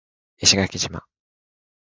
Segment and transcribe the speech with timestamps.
[0.41, 1.05] 石垣島